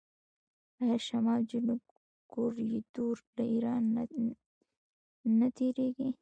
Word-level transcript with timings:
آیا 0.81 0.97
شمال 1.07 1.41
جنوب 1.51 1.81
کوریډور 2.31 3.15
له 3.35 3.43
ایران 3.53 3.83
نه 5.39 5.47
تیریږي؟ 5.57 6.09